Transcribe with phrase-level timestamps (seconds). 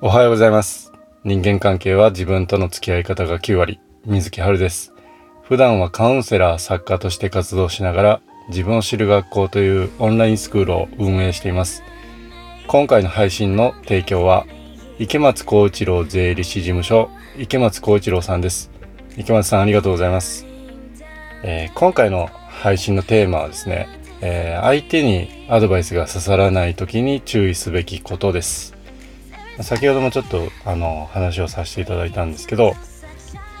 [0.00, 0.92] おはようございます。
[1.24, 3.80] 人間関係は自分との付き合い方が9割。
[4.06, 4.94] 水木春です。
[5.42, 11.82] 普段はカウンセラー、作家として活動しながら自分を知る学校というオンラインスクールを運営しています。
[12.68, 14.46] 今回の配信の提供は
[15.00, 18.70] 池松幸一郎税理士事務所池松幸一郎さんです。
[19.16, 20.46] 池松さんありがとうございます。
[21.42, 23.88] えー今回の配信のテーマはですね、
[24.20, 28.77] えー相手にアドバイスが刺さらない時に注意すべきことです。
[29.62, 32.74] 先ほどもちょっとあの話をさせていただいたんですけど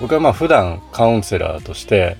[0.00, 2.16] 僕はまあ普段カウンセラーとして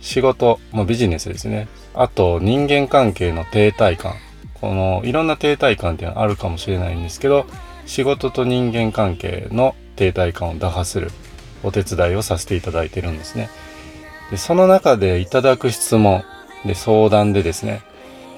[0.00, 1.68] 仕事、まあ、ビジネスですね。
[1.94, 4.14] あと人間関係の停滞感。
[4.54, 7.44] このいろんな停滞感っていうのはあるかもしれないんですけど
[7.84, 11.10] 仕事と人間関係の停滞感を打破する
[11.62, 13.50] お手伝いをさせていただいてるんですね。
[14.30, 16.24] でその中でいただく質問
[16.64, 17.82] で相談でですね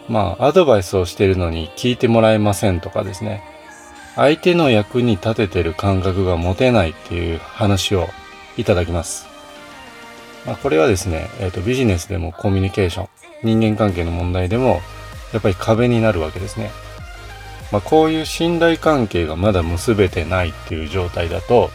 [0.09, 3.43] まあアドバイスをしてるのに聞いてもらえませんとかですね。
[4.19, 8.09] 相手の役に立ててる感覚が持てないっていう話を
[8.57, 9.29] いただきます。
[10.45, 13.09] まあ、これはですね、えっ、と、ビジネスでもコミュニケーション、
[13.45, 14.81] 人間関係の問題でも、
[15.33, 16.73] やっぱり壁になるわけですね。
[17.71, 21.71] まあ、こういう信頼関係がまだ結べてないっていう状態だと、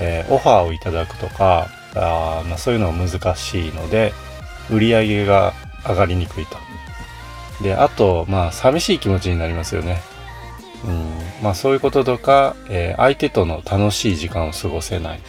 [0.00, 4.12] えーオファーをいただくとか、あまあ、そういうのは難しいので、
[4.72, 5.52] 売り上げが
[5.88, 6.56] 上がりにくいと。
[7.62, 10.00] で、あと、まあ、寂しい気持ちになりますよね。
[10.84, 15.20] うん、まあそういうこととか、えー相手との楽しい時間を過ごせない。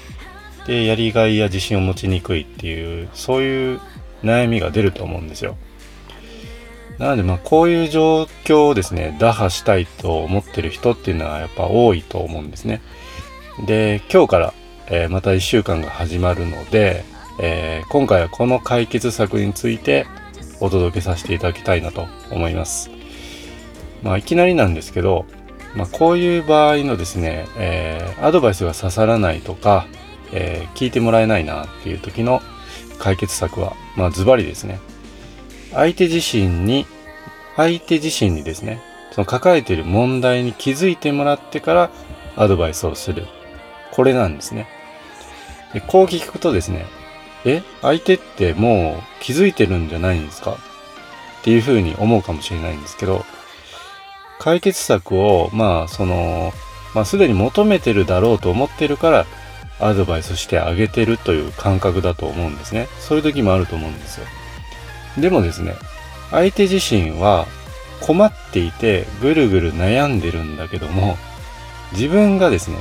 [0.68, 3.80] で、やりがいや自信を持ちにくいっていう、そういう
[4.24, 5.56] 悩みが出ると思うんですよ。
[6.98, 12.82] なのでまあこういう状況をですね、打破したいと思ってる人っていうのはやっぱ多いと思うんですね。
[13.66, 14.54] で、今日から、
[14.88, 17.06] えーまた1週間が始まるので、
[17.40, 20.06] えー今回はこの解決策について
[20.60, 22.92] お届けさせていただきたいなと思います。
[24.04, 25.26] まあいきなりなんですけど、
[25.76, 29.88] まあ、こういう場合のですね、えーアドバイスが刺さらないとか、
[30.32, 32.42] えー聞いてもらえないなっていう時の
[33.00, 34.80] 解決策は、まあズバリですね。
[35.74, 36.86] 相手自身に、
[37.56, 41.90] 相手自身にですね、その抱えている問題に気づいてもらってから
[42.36, 43.26] アドバイスをする。
[43.92, 44.68] これなんですね。
[45.74, 46.86] でこう聞くとですね、
[47.46, 50.52] え相手ってもう気づいてるんじゃないんですか？
[50.52, 53.26] っていうふうに思うかもしれないんですけど、
[54.42, 56.52] 解決策を、まあ、その、
[56.96, 59.26] まあ、すでに求めてるだろうと思ってるから、
[59.80, 62.88] アドバイスしてあげてるという感覚だと思うんですね。
[63.00, 64.26] そういう時もあると思うんですよ。
[65.20, 65.76] でもですね、
[66.32, 67.46] 相手自身は
[68.02, 71.18] 困っていてぐるぐる悩んでるんだけども、
[71.92, 72.78] 自分がですね、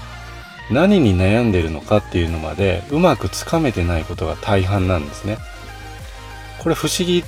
[0.71, 5.37] 何に悩んでるのかっていうのまでうまくつかめてないことが大半なんですね。
[6.61, 7.23] これ不思議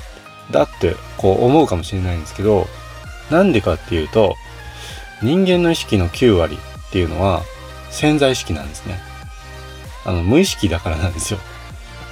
[0.50, 2.66] だってこう思うかもしれないんですけど、
[3.32, 4.36] なんでかっていうと、
[5.22, 7.42] 人間の意識の9割っていうのは
[7.90, 8.98] 潜在意識なんですね。
[10.04, 11.38] あの、無意識だからなんですよ。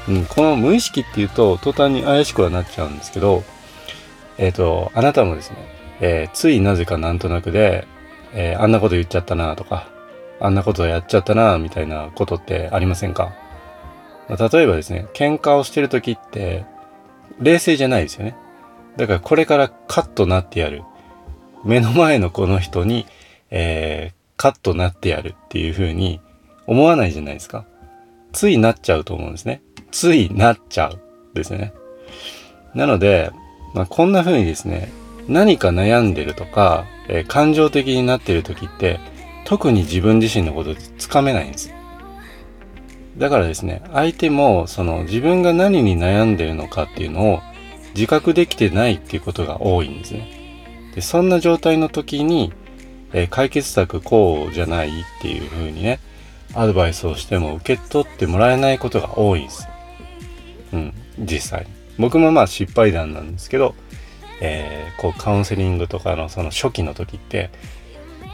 [0.08, 3.44] うん、この無意識っていうと、途端に怪しくはなっちゃうんですけど、
[4.38, 5.56] えっ、と、あなたもですね、
[6.00, 7.86] えーついなぜかなんとなくで、
[8.32, 9.88] えーあんなこと言っちゃったなとか、
[10.40, 13.34] あんなことやっちゃったなみたいなことってありませんか、
[14.28, 16.64] まあ例えばですね、喧嘩をしてる時って、
[17.40, 18.36] 冷静じゃないですよね。
[18.96, 20.84] だからこれからカッとなってやる。
[21.64, 23.06] 目の前のこの人に、
[23.50, 26.20] えー、カッとなってやるっていう風に
[26.66, 27.64] 思わないじゃないですか。
[28.32, 29.62] ついなっちゃうと思うんですね。
[29.90, 31.00] ついなっちゃう
[31.34, 31.72] ですね。
[32.74, 33.30] なので、
[33.74, 34.90] まあ、こんな風にですね、
[35.28, 39.00] 何か悩んでるとか、えー感情的になってる時って、
[39.44, 41.74] 特に自分自身のことつかめないんです。
[43.18, 47.40] だからですね、相手もその自分が何に悩んでるのかっていうのを
[47.94, 50.39] 自覚できてないっていうことが多いんですね。
[50.94, 52.52] で、そんな状態の時に、
[53.12, 56.00] えー解決策こうじゃないっていう風にね、
[56.54, 59.68] アドバイスをしても受け取ってもらえないことが多いんです。
[60.72, 61.72] うん、実際に。
[61.98, 63.74] 僕もまあ失敗談なんですけど、
[64.40, 67.50] えーこうカウンセリングとかのその初期の時って、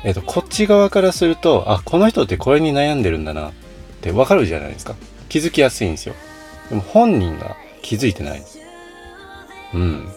[0.04, 3.52] えっ、と、こっち側からすると、あ、この人ってこれに悩んでるんだなっ
[4.02, 4.94] てわかるじゃないですか。
[5.28, 6.14] 気づきやすいんですよ。
[6.68, 8.60] でも本人が気づいてないんです。
[9.74, 10.08] うん。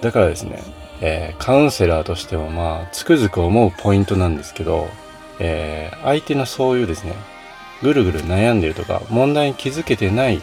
[0.00, 0.60] だからですね、
[1.00, 4.88] えーカウンセラーとしてはまあ、つくづく思うポイントなんですけど、
[5.38, 7.14] えー相手のそういうですね、
[7.82, 10.40] ぐるぐる悩んでるとか、問題に気づけてない、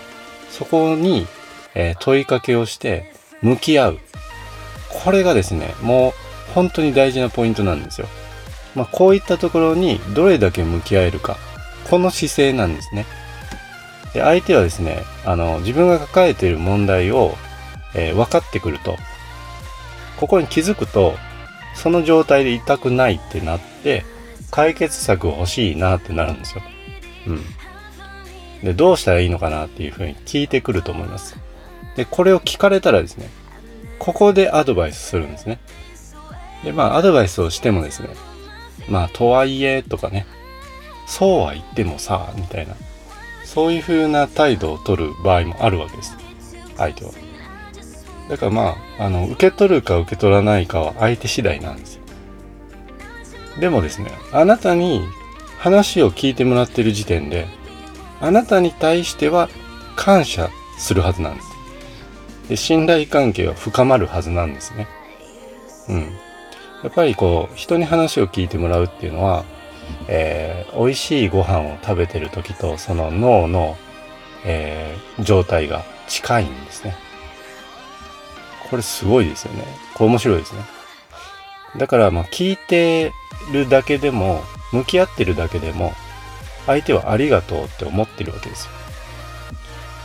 [0.50, 1.28] そこに、
[1.76, 4.00] えー問いかけをして、向き合う。
[5.04, 6.14] これがですね、もう
[6.54, 8.08] 本当に大事なポイントなんですよ。
[8.76, 11.38] まあ、こういったところにどれだけ向き合えるか。
[11.90, 13.06] この姿勢なんですね。
[14.14, 17.36] で、相手はですね、あの、自分が抱えている問題を、
[17.96, 18.98] えー分かってくると、
[20.22, 21.16] ここに気づくと、
[21.74, 24.06] その状態で痛くないってなって、
[24.52, 26.62] 解決策欲しいなってなるんですよ。
[27.28, 27.42] うん。
[28.64, 31.38] で、どうしたらいいのかなっていうふうに聞いてくると思います。
[31.96, 33.30] で、これを聞かれたらですね、
[33.98, 35.60] ここでアドバイスするんですね。
[36.64, 38.10] で、まあ、アドバイスをしてもですね、
[38.90, 40.28] まあ、とはいえとかね、
[41.08, 42.76] そうは言ってもさ、みたいな、
[43.44, 46.16] そういう風な態度を取る場合もあるわけです。
[46.78, 47.12] 相手は。
[48.30, 52.02] だからまあ、あの、受け取るか受け取らないかは相手次第なんですよ。
[53.60, 55.02] でもですね、あなたに
[55.58, 57.48] 話を聞いてもらってる時点で、
[58.20, 59.50] あなたに対しては
[59.96, 61.48] 感謝するはずなんです。
[62.50, 64.88] で信頼関係は深まるはずなんですね。
[65.90, 66.02] うん。
[66.84, 69.46] やっぱりこう、人に話を聞いてもらうっていうのは、
[70.10, 73.78] えー、美味しいご飯を食べてる時とその脳の、
[74.46, 76.96] えー、状態が近いんですね。
[78.72, 79.66] これすごいですよね。
[79.96, 80.62] これ面白いですね。
[81.78, 83.12] だからまあ聞いて
[83.52, 84.42] るだけでも、
[84.72, 85.94] 向き合ってるだけでも、
[86.66, 88.72] 相手はありがとうって思ってるわけですよ。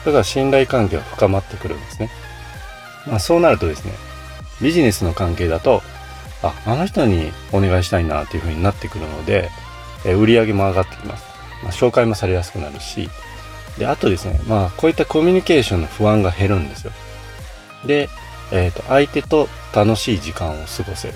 [0.07, 2.11] だから信頼関係は深まってくるんですね。
[3.07, 3.93] まあそうなるとですね、
[4.61, 5.83] ビジネスの関係だと、
[6.43, 9.51] あ、あの人にお願いしたいなっていう風になってくるので、
[10.05, 11.25] え売り上げも上がってきます。
[11.62, 13.09] まあ、紹介もされやすくなるし、
[13.79, 16.93] で、あとですね、まあこういったコミュニケーションの不安が減るんですよ。
[17.87, 18.09] で、
[18.53, 21.15] えっ、ー、と、相手と楽しい時間を過ごせる。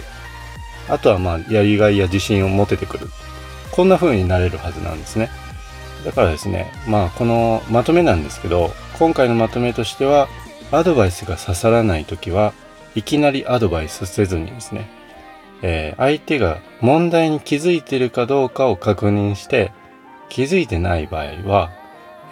[0.88, 3.08] あとはまあ、やりがいや自信を持ててくる。
[3.70, 5.30] こんな風になれるはずなんですね。
[6.04, 10.28] だからですね、まあ、このまとめなんですけど、今回のまとめとしては、
[10.72, 12.52] アドバイスが刺さらないときは、
[12.94, 14.88] いきなりアドバイスせずにですね、
[15.62, 19.72] えー、相手が問題に気づいてるかどうかを確認して、
[20.28, 21.70] 気づいてない場合は、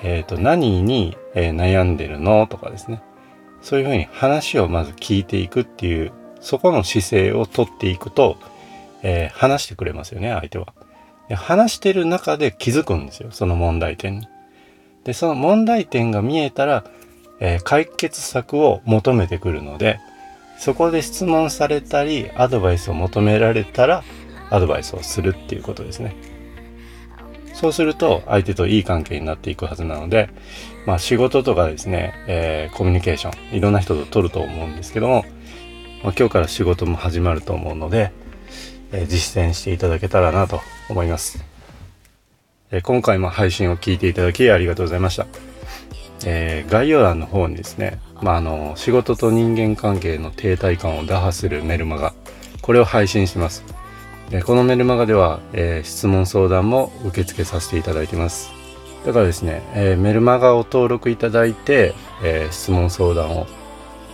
[0.03, 3.03] えっ、ー、と、何に、えー、悩んでるのとかですね。
[3.63, 8.37] そういうふうに話をまず聞いていくっていう、そこの姿勢をとっていくと、
[9.03, 10.73] えー、話してくれますよね、相手は。
[11.29, 14.29] で話してる中で気づくんですよ、その問題点に。
[15.05, 16.85] で、その問題点が見えたら、
[17.41, 20.01] えー、解決策を求めてくるので、
[20.59, 24.03] そこで質問されたり、アドバイスを求められたら、
[24.51, 26.17] アドバイスをするっていうことですね。
[27.59, 30.31] そうすると、相手といい関係になっていくはずなので、
[30.87, 35.25] まあ仕事とかですね、えー、コミュニケーション、いろんな人と取ると思うんですけども、
[36.05, 38.13] まあ、今日から仕事も始まると思うので、
[38.93, 41.45] えー、実践していただけたらなと思います。
[42.71, 45.27] えー、今回も配信を聞いていただきありがとうございました。
[46.25, 52.15] えー、概要欄の方にですね、まあ、あの、仕事と人間関係の停滞感を打破するメルマガ、
[52.63, 53.65] これを配信します。
[54.31, 58.51] でこのメルマガでは、え、質問相談も受け付けさせていただいてます。
[59.07, 63.47] だからですね、え、メルマガを登録いただいて、え、質問相談を、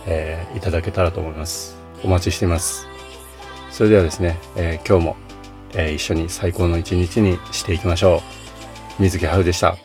[0.05, 1.75] えいただけたらと思います。
[2.03, 2.87] お待ちしています。
[3.71, 5.15] それではですね、え今日も、
[5.73, 8.21] え一緒に最高の一日にしていきましょ
[8.99, 9.01] う。
[9.01, 9.75] 水木春でした。